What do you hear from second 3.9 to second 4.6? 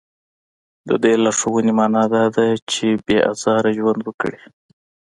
وکړي.